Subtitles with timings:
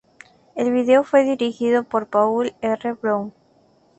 [0.55, 2.93] El video fue dirigido por Paul R.
[2.93, 3.33] Brown.